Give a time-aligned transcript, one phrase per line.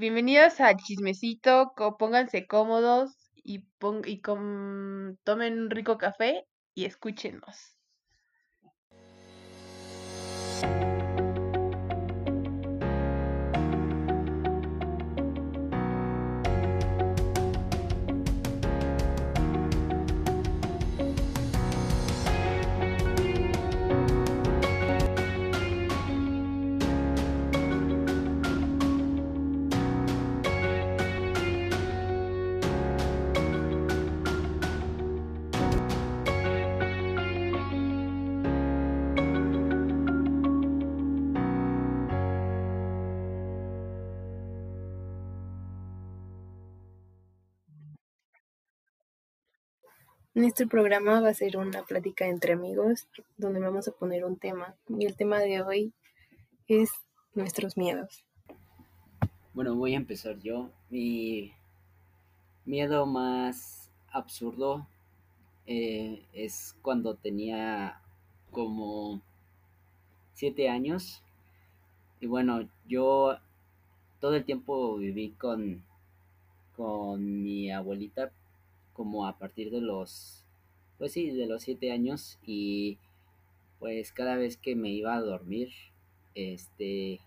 [0.00, 3.66] bienvenidos al chismecito, pónganse cómodos y,
[4.06, 7.76] y tomen un rico café y escúchenos.
[50.42, 54.74] Este programa va a ser una plática entre amigos donde vamos a poner un tema
[54.88, 55.92] y el tema de hoy
[56.66, 56.88] es
[57.34, 58.24] nuestros miedos.
[59.52, 60.70] Bueno, voy a empezar yo.
[60.88, 61.52] Mi
[62.64, 64.86] miedo más absurdo
[65.66, 68.00] eh, es cuando tenía
[68.50, 69.20] como
[70.32, 71.22] siete años
[72.18, 73.36] y bueno, yo
[74.20, 75.84] todo el tiempo viví con,
[76.76, 78.32] con mi abuelita
[78.92, 80.44] como a partir de los,
[80.98, 82.98] pues sí, de los siete años y
[83.78, 85.70] pues cada vez que me iba a dormir,
[86.34, 87.20] este,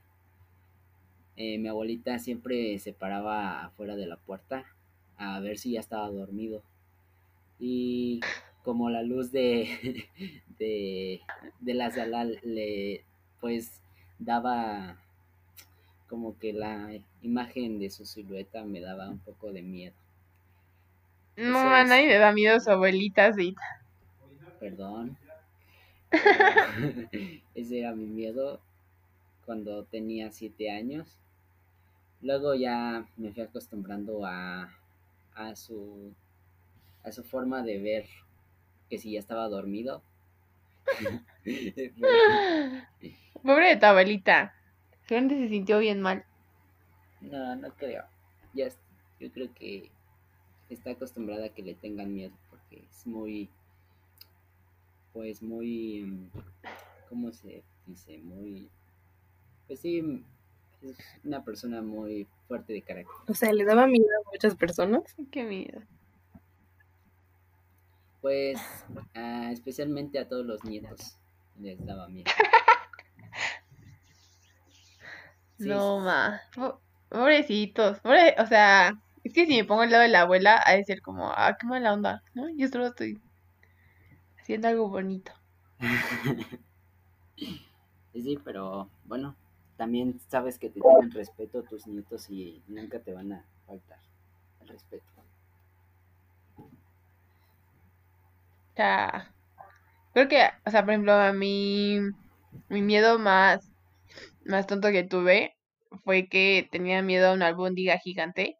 [1.35, 4.65] eh, mi abuelita siempre se paraba afuera de la puerta
[5.17, 6.63] a ver si ya estaba dormido.
[7.59, 8.21] Y
[8.63, 10.05] como la luz de,
[10.59, 11.21] de,
[11.59, 13.03] de la sala le,
[13.39, 13.81] pues,
[14.19, 14.99] daba
[16.07, 19.95] como que la imagen de su silueta me daba un poco de miedo.
[21.35, 23.61] No, a nadie le da miedo su abuelita, Zita.
[24.59, 25.17] Perdón.
[27.55, 28.59] Ese era mi miedo
[29.45, 31.17] cuando tenía siete años.
[32.21, 34.73] Luego ya me fui acostumbrando a,
[35.35, 36.13] a su
[37.03, 38.05] a su forma de ver
[38.89, 40.01] que si ya estaba dormido.
[43.43, 44.53] Pobre de tu abuelita.
[45.07, 46.25] Seguramente se sintió bien mal.
[47.21, 48.03] No, no creo.
[48.53, 48.69] Ya,
[49.19, 49.89] yo creo que
[50.73, 53.49] está acostumbrada a que le tengan miedo porque es muy,
[55.13, 56.29] pues muy, mm,
[57.09, 58.17] ¿cómo se dice?
[58.19, 58.69] Muy,
[59.67, 60.23] pues sí,
[60.81, 63.15] es una persona muy fuerte de carácter.
[63.27, 65.03] O sea, ¿le daba miedo a muchas personas?
[65.31, 65.81] Qué miedo.
[68.21, 68.59] Pues
[69.51, 71.17] especialmente a todos los nietos
[71.59, 72.25] les daba miedo.
[75.57, 76.41] no, ma.
[77.09, 77.99] Pobrecitos.
[77.99, 78.97] Pobre, o sea,
[79.33, 81.57] es que si me pongo al lado de la abuela, ha de ser como, ah,
[81.59, 82.49] qué mala onda, ¿no?
[82.55, 83.19] Yo solo estoy
[84.39, 85.31] haciendo algo bonito.
[88.13, 89.35] sí, pero bueno,
[89.75, 93.97] también sabes que te tienen respeto a tus nietos y nunca te van a faltar
[94.61, 95.03] el respeto.
[98.75, 99.33] Sea,
[100.13, 101.99] creo que, o sea, por ejemplo, a mí,
[102.69, 103.67] mi miedo más,
[104.45, 105.57] más tonto que tuve
[106.03, 108.59] fue que tenía miedo a una albóndiga gigante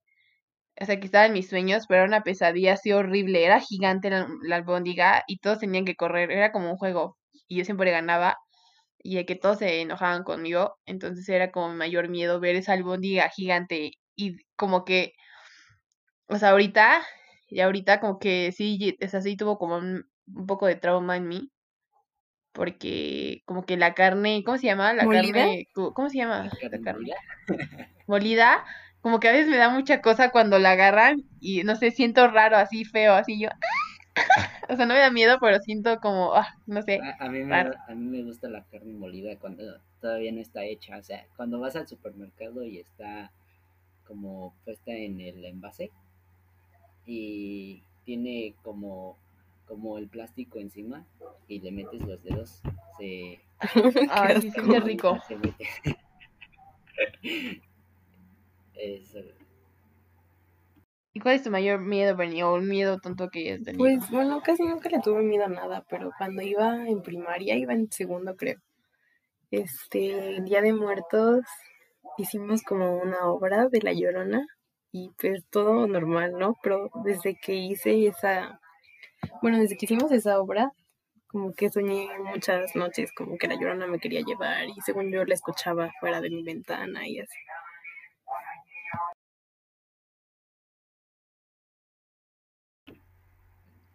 [0.79, 3.45] o sea, que estaba en mis sueños, pero era una pesadilla así horrible.
[3.45, 6.31] Era gigante la, albóndiga y todos tenían que correr.
[6.31, 7.17] Era como un juego
[7.47, 8.37] y yo siempre ganaba
[9.03, 10.75] y de que todos se enojaban conmigo.
[10.85, 15.13] Entonces era como mi mayor miedo ver esa albóndiga gigante y como que,
[16.27, 17.03] o sea, ahorita,
[17.49, 20.05] y ahorita como que sí, es así, tuvo como un,
[20.47, 21.51] poco de trauma en mí.
[22.53, 24.93] Porque como que la carne, ¿cómo se llama?
[24.93, 26.49] La carne, ¿cómo se llama?
[26.61, 27.11] La carne.
[28.07, 28.63] Molida
[29.03, 32.25] como que a veces me da mucha cosa cuando la agarran y no sé, siento
[32.29, 33.49] raro, así feo, así yo.
[34.69, 37.01] o sea, no me da miedo, pero siento como, ah, no sé.
[37.19, 39.63] A, mí me, a mí me gusta la carne molida cuando
[39.99, 40.97] todavía no está hecha.
[40.97, 43.29] O sea, cuando vas al supermercado y está
[44.07, 45.91] como puesta en el envase
[47.05, 49.17] y tiene como
[49.65, 51.05] como el plástico encima
[51.47, 52.61] y le metes los dedos,
[52.97, 53.41] se...
[54.11, 55.19] Ay, sí, siente rico.
[55.27, 55.67] Se mete.
[61.15, 62.43] ¿Y cuál es tu mayor miedo, Bernie?
[62.43, 63.83] O un miedo tonto que hayas tenido?
[63.83, 67.73] Pues bueno, casi nunca le tuve miedo a nada, pero cuando iba en primaria, iba
[67.73, 68.57] en segundo creo.
[69.51, 71.45] Este, el Día de Muertos,
[72.17, 74.47] hicimos como una obra de La Llorona
[74.91, 76.55] y pues todo normal, ¿no?
[76.63, 78.59] Pero desde que hice esa,
[79.43, 80.71] bueno, desde que hicimos esa obra,
[81.27, 85.23] como que soñé muchas noches como que La Llorona me quería llevar y según yo
[85.25, 87.37] la escuchaba fuera de mi ventana y así.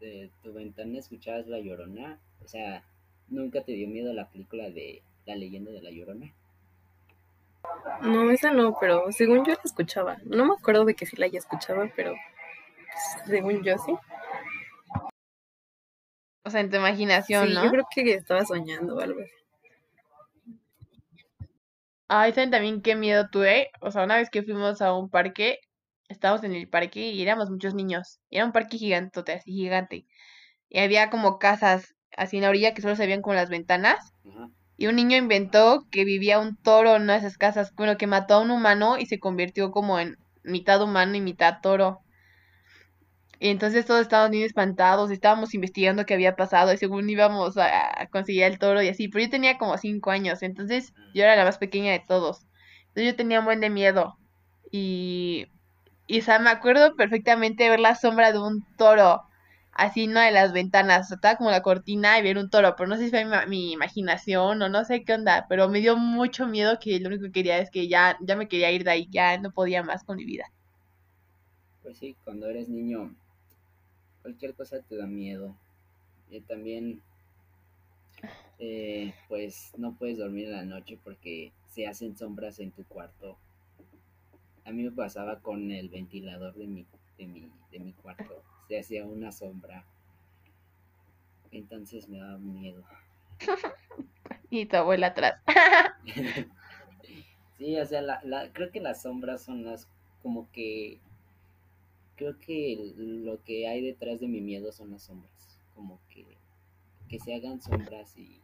[0.09, 2.19] De tu ventana escuchabas La Llorona?
[2.45, 2.85] O sea,
[3.29, 6.33] ¿nunca te dio miedo la película de La leyenda de La Llorona?
[8.03, 10.19] No, esa no, pero según yo la escuchaba.
[10.25, 13.93] No me acuerdo de que sí la haya escuchado, pero pues, según yo sí.
[16.45, 17.65] O sea, en tu imaginación, Sí, ¿no?
[17.65, 19.33] yo creo que estaba soñando o algo así.
[22.09, 23.71] Ay, ¿saben también qué miedo tuve?
[23.81, 25.59] O sea, una vez que fuimos a un parque,
[26.09, 28.21] estábamos en el parque y éramos muchos niños.
[28.31, 30.07] Y era un parque gigantote, así gigante.
[30.69, 34.13] Y había como casas así en la orilla que solo se veían como las ventanas.
[34.77, 38.07] Y un niño inventó que vivía un toro en una de esas casas, bueno, que
[38.07, 42.01] mató a un humano y se convirtió como en mitad humano y mitad toro.
[43.41, 48.03] Y entonces todos estábamos bien espantados, estábamos investigando qué había pasado y según íbamos a,
[48.03, 51.37] a conseguir el toro y así, pero yo tenía como cinco años, entonces yo era
[51.37, 52.47] la más pequeña de todos.
[52.89, 54.19] Entonces yo tenía un buen de miedo.
[54.73, 55.47] Y,
[56.09, 59.23] y o sea, me acuerdo perfectamente ver la sombra de un toro,
[59.73, 62.75] así en de las ventanas, o sea, estaba como la cortina y ver un toro,
[62.77, 65.97] pero no sé si fue mi imaginación o no sé qué onda, pero me dio
[65.97, 68.91] mucho miedo que lo único que quería es que ya, ya me quería ir de
[68.91, 70.47] ahí, ya no podía más con mi vida.
[71.83, 73.15] Pues sí, cuando eres niño,
[74.23, 75.57] cualquier cosa te da miedo.
[76.31, 77.03] Y también,
[78.59, 83.39] eh, pues no puedes dormir en la noche porque se hacen sombras en tu cuarto.
[84.69, 86.87] A mí me pasaba con el ventilador de mi,
[87.17, 88.43] de mi, de mi cuarto.
[88.69, 89.87] Se hacía una sombra.
[91.51, 92.85] Entonces me daba miedo.
[94.51, 95.43] Y tu abuela atrás.
[97.59, 99.89] Sí, o sea, la, la, creo que las sombras son las
[100.23, 101.01] como que
[102.15, 106.25] creo que lo que hay detrás de mi miedo son las sombras, como que
[107.09, 108.41] que se hagan sombras y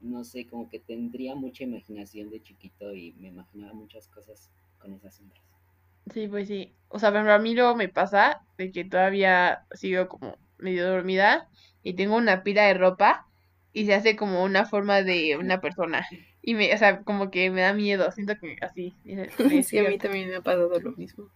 [0.00, 4.50] no sé, como que tendría mucha imaginación de chiquito y me imaginaba muchas cosas
[4.82, 5.42] con esas sombras.
[6.12, 6.74] Sí, pues sí.
[6.88, 10.86] O sea, por ejemplo, a mí luego me pasa de que todavía sigo como medio
[10.88, 11.48] dormida
[11.82, 13.26] y tengo una pila de ropa
[13.72, 16.06] y se hace como una forma de una persona.
[16.42, 18.94] Y me, o sea, como que me da miedo, siento que así.
[19.64, 21.28] Sí, a mí también me ha pasado lo mismo.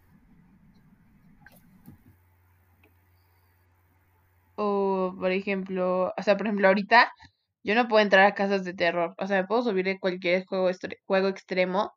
[4.57, 7.13] O, por ejemplo, o sea, por ejemplo, ahorita
[7.63, 9.15] yo no puedo entrar a casas de terror.
[9.19, 10.71] O sea, me puedo subir de cualquier juego,
[11.05, 11.93] juego extremo,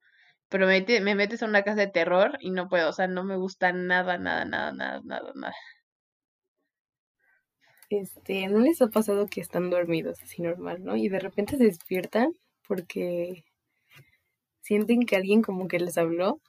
[0.50, 2.90] pero me, mete- me metes a una casa de terror y no puedo.
[2.90, 5.54] O sea, no me gusta nada, nada, nada, nada, nada, nada.
[7.90, 10.96] Este, ¿no les ha pasado que están dormidos así normal, ¿no?
[10.96, 12.34] Y de repente se despiertan
[12.68, 13.44] porque
[14.62, 16.40] sienten que alguien como que les habló.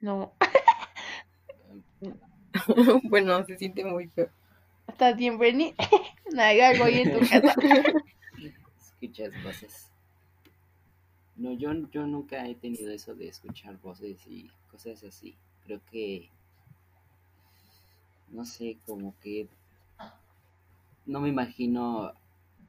[0.00, 0.34] No.
[3.04, 4.28] bueno, se siente muy feo.
[4.88, 5.74] ¿Estás bien, Brenny?
[6.32, 7.54] Nada, algo ahí en tu casa.
[8.78, 9.90] Escuchas voces.
[11.36, 15.34] No, yo, yo nunca he tenido eso de escuchar voces y cosas así.
[15.64, 16.28] Creo que,
[18.28, 19.48] no sé, como que
[21.06, 22.12] no me imagino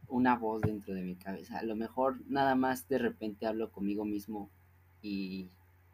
[0.07, 1.59] una voz dentro de mi cabeza.
[1.59, 4.49] A lo mejor nada más de repente hablo conmigo mismo
[5.01, 5.47] y,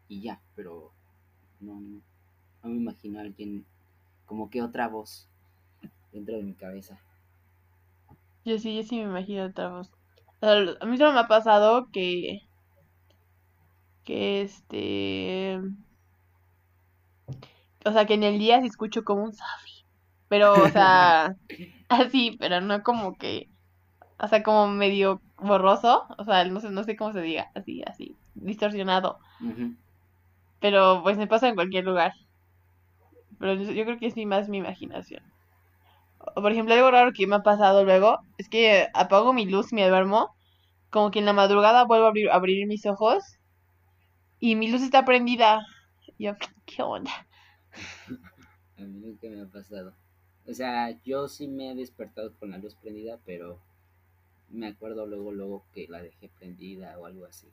[0.08, 0.90] y ya, pero
[1.60, 3.64] no, no, me imagino alguien
[4.26, 5.28] como que otra voz
[6.12, 6.98] dentro de mi cabeza.
[8.44, 9.90] Yo sí, yo sí me imagino otra voz.
[10.40, 12.42] A mí solo me ha pasado que,
[14.04, 15.60] que este,
[17.84, 19.84] o sea, que en el día sí escucho como un Safi,
[20.28, 21.36] pero, o sea,
[21.88, 23.48] así, pero no como que,
[24.18, 27.82] o sea, como medio borroso, o sea, no sé, no sé cómo se diga, así,
[27.86, 29.18] así, distorsionado,
[30.60, 32.12] pero pues me pasa en cualquier lugar,
[33.38, 35.22] pero yo yo creo que sí más mi imaginación.
[36.36, 39.72] O, por ejemplo, algo raro que me ha pasado luego es que apago mi luz
[39.72, 40.36] y me duermo,
[40.90, 43.40] como que en la madrugada vuelvo a abrir, abrir mis ojos
[44.42, 45.60] y mi luz está prendida.
[46.18, 46.32] Y yo,
[46.66, 47.12] ¿qué onda?
[48.76, 49.94] A mí nunca me ha pasado.
[50.46, 53.60] O sea, yo sí me he despertado con la luz prendida, pero
[54.48, 57.52] me acuerdo luego, luego que la dejé prendida o algo así.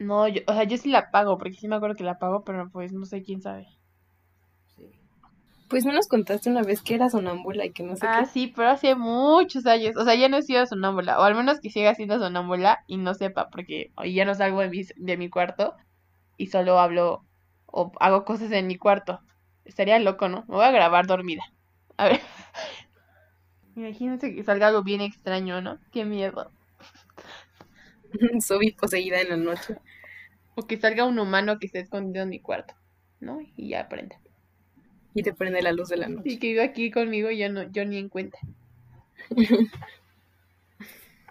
[0.00, 2.42] No, yo, o sea, yo sí la apago, porque sí me acuerdo que la apago,
[2.44, 3.68] pero pues no sé quién sabe.
[4.76, 4.84] Sí.
[5.68, 8.26] Pues no nos contaste una vez que era sonámbula y que no sé Ah, qué.
[8.26, 9.96] sí, pero hace muchos años.
[9.96, 12.96] O sea, ya no he sido sonámbula, o al menos que siga siendo sonámbula y
[12.96, 15.74] no sepa, porque hoy ya no salgo de mi, de mi cuarto
[16.38, 17.26] y solo hablo
[17.66, 19.20] o hago cosas en mi cuarto.
[19.66, 20.46] Estaría loco, ¿no?
[20.48, 21.44] Me voy a grabar dormida.
[21.98, 22.22] A ver.
[23.76, 25.80] Imagínense que salga algo bien extraño, ¿no?
[25.90, 26.52] Qué miedo.
[28.40, 29.76] Soy poseída en la noche.
[30.58, 32.74] O que salga un humano que esté escondido en mi cuarto,
[33.20, 33.40] ¿no?
[33.56, 34.16] Y ya aprenda.
[35.12, 36.38] Y te prende la luz de la Y noche.
[36.38, 38.38] que vive aquí conmigo y yo no, yo ni en cuenta.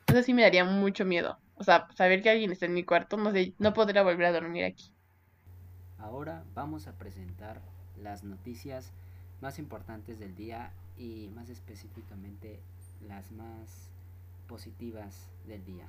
[0.08, 1.40] Eso sí me daría mucho miedo.
[1.56, 4.32] O sea, saber que alguien está en mi cuarto, no sé, no podría volver a
[4.34, 4.92] dormir aquí.
[6.00, 7.62] Ahora vamos a presentar
[8.02, 8.92] las noticias
[9.42, 12.60] más importantes del día y más específicamente
[13.08, 13.90] las más
[14.48, 15.86] positivas del día.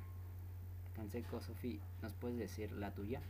[0.95, 3.21] Canseco, Sofi, ¿nos puedes decir la tuya?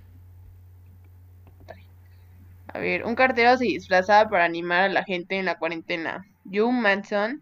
[2.73, 6.25] A ver, un cartero se disfrazaba para animar a la gente en la cuarentena.
[6.51, 7.41] Joe Manson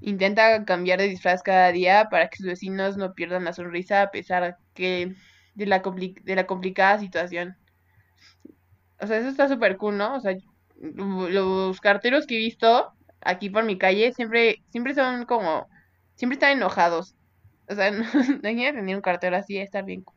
[0.00, 4.10] intenta cambiar de disfraz cada día para que sus vecinos no pierdan la sonrisa a
[4.10, 5.14] pesar que
[5.54, 7.56] de la, de la complicada situación.
[9.00, 10.16] O sea, eso está súper cool, ¿no?
[10.16, 10.34] O sea,
[10.76, 15.68] lo- los carteros que he visto aquí por mi calle siempre, siempre son como,
[16.14, 17.14] siempre están enojados.
[17.68, 17.90] O sea,
[18.42, 20.16] no, imagínate tener un cartero así, estar bien cool.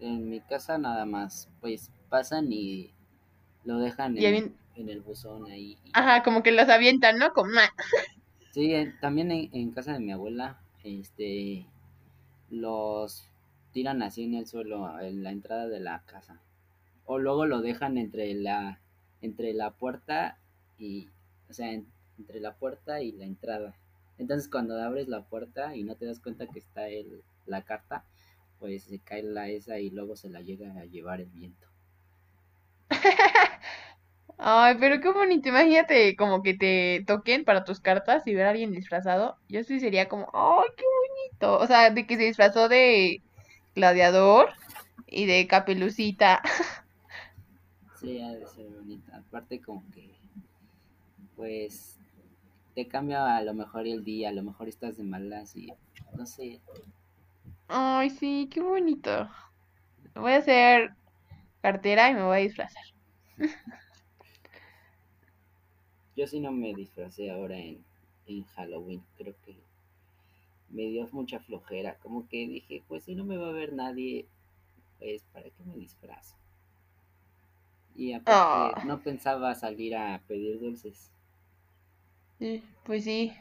[0.00, 2.92] En mi casa nada más, pues pasan y
[3.64, 5.78] lo dejan Y en, bien- en el buzón ahí.
[5.84, 7.32] y- Ajá, como que los avientan, ¿no?
[7.32, 7.50] Como.
[8.50, 11.66] Sí, también en, en casa de mi abuela, este,
[12.50, 13.26] los
[13.72, 16.40] tiran así en el suelo, en la entrada de la casa.
[17.04, 18.80] O luego lo dejan entre la,
[19.22, 20.38] entre la puerta
[20.78, 21.08] y,
[21.48, 21.86] o sea, en-
[22.18, 23.74] entre la puerta y la entrada.
[24.18, 28.04] Entonces cuando abres la puerta y no te das cuenta que está el, la carta,
[28.58, 31.66] pues se cae la esa y luego se la llega a llevar el viento.
[34.38, 35.48] Ay, pero qué bonito.
[35.50, 39.36] Imagínate como que te toquen para tus cartas y ver a alguien disfrazado.
[39.48, 41.58] Yo sí sería como, ay, qué bonito.
[41.60, 43.22] O sea, de que se disfrazó de
[43.74, 44.50] gladiador
[45.06, 46.42] y de capelucita.
[48.00, 49.18] Sí, ha de ser bonita.
[49.18, 50.10] Aparte como que,
[51.36, 51.98] pues,
[52.74, 55.72] te cambia a lo mejor el día, a lo mejor estás de malas y,
[56.16, 56.60] no sé,
[57.72, 59.28] Ay, sí, qué bonito.
[60.16, 60.90] Voy a hacer
[61.62, 62.82] cartera y me voy a disfrazar.
[66.16, 67.84] yo sí no me disfracé ahora en,
[68.26, 69.56] en Halloween, creo que
[70.68, 74.26] me dio mucha flojera, como que dije, pues si no me va a ver nadie,
[74.98, 76.39] pues ¿para qué me disfrazo?
[77.94, 78.84] Y aparte Ah.
[78.86, 81.12] no pensaba salir a pedir dulces,
[82.40, 83.32] Sí, Pues sí.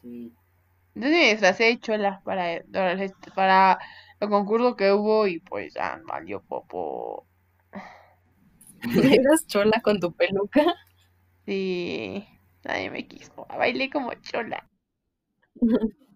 [0.00, 0.32] sí,
[0.96, 3.78] Yo me disfracé de chola para, para el para
[4.20, 7.26] el concurso que hubo y pues ah, valió popo.
[9.18, 10.64] ¿Eras chola con tu peluca?
[11.46, 12.26] Sí,
[12.64, 13.46] nadie me quiso.
[13.48, 14.68] Bailé como chola.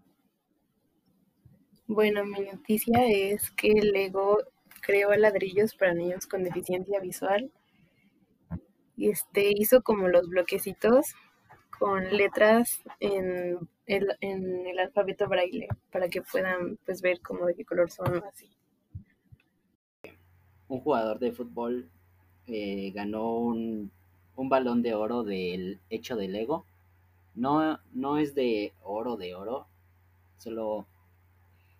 [1.88, 4.38] Bueno, mi noticia es que Lego
[4.88, 7.52] creó ladrillos para niños con deficiencia visual.
[8.97, 11.04] Y este hizo como los bloquecitos
[11.78, 17.54] con letras en el, en el alfabeto braille para que puedan pues ver como de
[17.54, 18.49] qué color son así.
[20.68, 21.90] un jugador de fútbol
[22.47, 23.90] eh, ganó un,
[24.37, 26.64] un balón de oro del hecho de Lego.
[27.35, 29.66] No, no es de oro de oro,
[30.38, 30.87] solo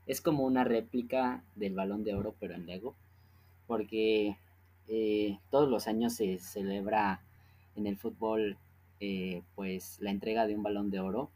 [0.09, 2.95] es como una réplica del balón de oro, pero en Lego,
[3.67, 4.37] porque
[4.89, 7.21] eh, todos los años se celebra
[7.77, 8.57] en el fútbol
[9.01, 11.31] eh, pues la entrega de un balón de oro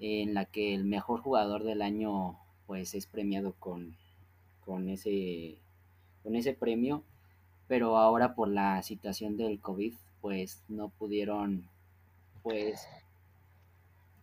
[0.00, 2.36] en la que el mejor jugador del año
[2.66, 3.94] pues es premiado con,
[4.64, 5.56] con ese
[6.24, 7.02] con ese premio,
[7.68, 11.68] pero ahora por la situación del COVID, pues no pudieron
[12.42, 12.88] pues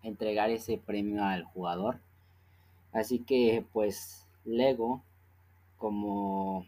[0.01, 2.00] entregar ese premio al jugador.
[2.94, 5.02] Así que pues Lego
[5.78, 6.66] como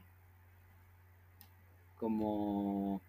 [1.99, 3.01] como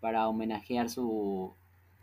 [0.00, 1.52] para homenajear su,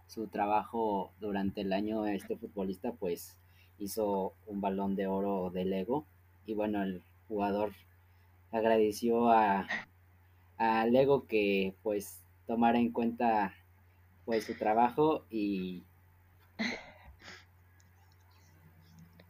[0.07, 3.37] su trabajo durante el año este futbolista pues
[3.79, 6.05] hizo un balón de oro de Lego
[6.45, 7.73] y bueno el jugador
[8.51, 9.67] agradeció a,
[10.57, 13.53] a Lego que pues tomara en cuenta
[14.25, 15.83] pues su trabajo y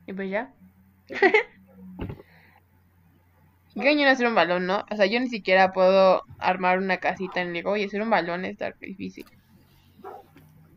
[0.08, 0.54] Y pues ya.
[4.08, 4.86] Hacer un balón, ¿no?
[4.90, 8.46] O sea, yo ni siquiera puedo armar una casita en Lego y hacer un balón
[8.46, 9.26] está difícil.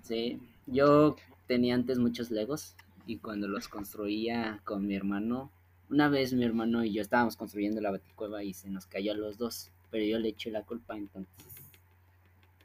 [0.02, 5.50] sí, yo tenía antes muchos Legos y cuando los construía con mi hermano,
[5.88, 9.16] una vez mi hermano y yo estábamos construyendo la baticueva y se nos cayó a
[9.16, 11.34] los dos, pero yo le eché la culpa entonces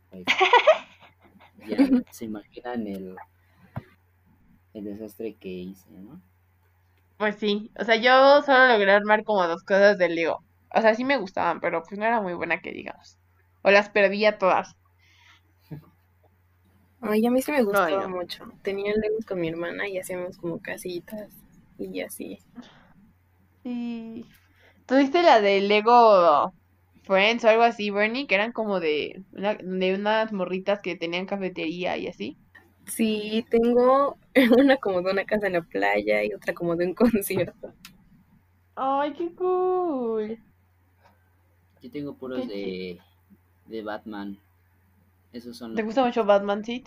[0.10, 0.26] pues,
[1.68, 1.78] ya
[2.12, 3.16] se imaginan el
[4.74, 6.22] el desastre que hice, ¿no?
[7.18, 10.40] Pues sí, o sea, yo solo logré armar como dos cosas del Lego.
[10.74, 13.18] O sea, sí me gustaban, pero pues no era muy buena que digamos.
[13.64, 14.76] O las perdía todas.
[17.02, 18.10] Ay, a mí sí me gustaba no.
[18.10, 18.44] mucho.
[18.64, 21.30] Tenía Legos con mi hermana y hacíamos como casitas
[21.78, 22.40] y así.
[23.64, 24.26] Sí.
[24.88, 26.54] ¿Tuviste la de Lego
[27.04, 28.28] Friends o algo así, Bernie?
[28.28, 32.38] Que eran como de, una- de unas morritas que tenían cafetería y así.
[32.88, 34.18] Sí, tengo
[34.58, 37.74] una como de una casa en la playa y otra como de un concierto.
[38.76, 40.40] ¡Ay, qué cool!
[41.82, 43.00] Yo tengo puros Qué de,
[43.68, 44.38] de Batman.
[45.34, 46.84] Esos son ¿Te gusta que- mucho Batman, sí?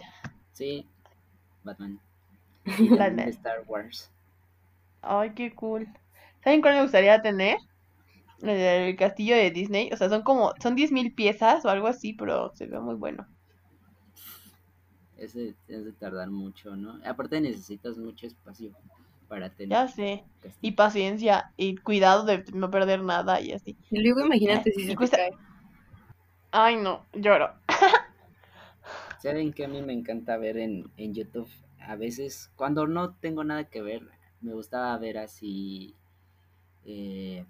[0.52, 0.86] Sí,
[1.64, 2.00] Batman.
[2.78, 3.26] Y Batman.
[3.26, 4.10] de Star Wars.
[5.02, 5.88] Ay, qué cool.
[6.44, 7.58] ¿Saben cuál me gustaría tener?
[8.42, 9.90] El, el castillo de Disney.
[9.92, 13.26] O sea, son como, son 10.000 piezas o algo así, pero se ve muy bueno.
[15.18, 17.00] Ese es de tardar mucho, ¿no?
[17.04, 18.70] Aparte necesitas mucho espacio
[19.28, 20.24] para tener Ya sé.
[20.62, 23.76] Y paciencia y cuidado de no perder nada y así.
[23.90, 25.30] Y luego imagínate si Y se te cuesta- cae.
[26.52, 27.54] Ay, no, lloro.
[29.22, 31.48] ¿Saben que a mí me encanta ver en, en YouTube?
[31.80, 34.02] A veces, cuando no tengo nada que ver,
[34.40, 35.94] me gustaba ver así,
[36.86, 37.44] eh,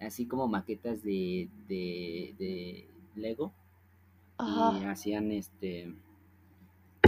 [0.00, 3.52] así como maquetas de, de, de Lego
[4.44, 4.90] y Ajá.
[4.90, 5.94] hacían este,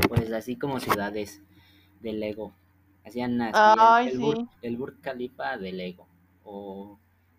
[0.09, 1.43] pues así como ciudades
[2.01, 2.53] de Lego.
[3.05, 4.49] Hacían así el- Ay, el, Bur- sí.
[4.63, 6.07] el Burj Khalifa de Lego
[6.45, 6.99] o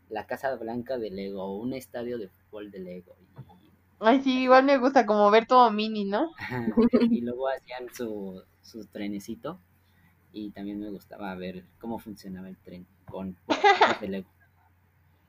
[0.10, 3.16] la Casa Blanca de Lego o un estadio de fútbol de Lego.
[3.64, 6.32] Y, Ay, sí, igual me gusta como ver todo mini, ¿no?
[7.12, 9.60] Y luego hacían su, su trenecito
[10.34, 13.38] y también me gustaba ver cómo funcionaba el tren con
[14.02, 14.30] de Lego.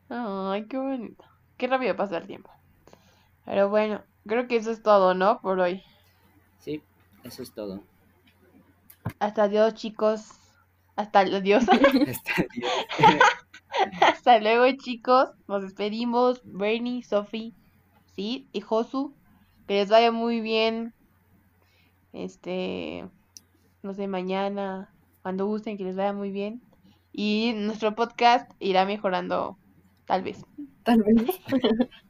[0.09, 1.25] Ay, qué bonito.
[1.57, 2.51] Qué rápido pasa el tiempo.
[3.45, 5.41] Pero bueno, creo que eso es todo, ¿no?
[5.41, 5.83] Por hoy.
[6.59, 6.83] Sí,
[7.27, 7.83] eso es todo.
[9.19, 10.31] Hasta adiós, chicos.
[10.97, 11.65] Hasta adiós.
[11.69, 13.23] Hasta Dios.
[14.01, 15.31] Hasta luego, chicos.
[15.49, 16.41] Nos despedimos.
[16.45, 17.53] Bernie, Sophie,
[18.15, 19.15] sí, y Josu.
[19.67, 20.95] Que les vaya muy bien.
[22.13, 23.09] Este,
[23.83, 24.93] no sé, mañana,
[25.23, 26.63] cuando gusten, que les vaya muy bien.
[27.13, 29.59] Y nuestro podcast irá mejorando,
[30.07, 30.45] tal vez.
[30.85, 31.41] Tal vez.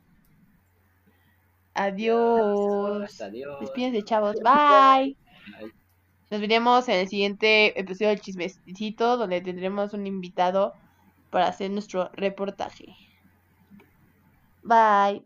[1.77, 3.19] Adiós.
[3.33, 3.61] Dios.
[3.61, 4.37] Despídense, chavos.
[4.43, 5.17] Bye.
[5.59, 5.73] Bye.
[6.31, 10.75] Nos veremos en el siguiente episodio del chismecito, donde tendremos un invitado
[11.31, 12.97] para hacer nuestro reportaje.
[14.65, 15.23] Bye.